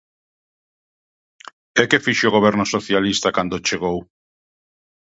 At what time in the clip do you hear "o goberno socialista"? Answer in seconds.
2.27-3.33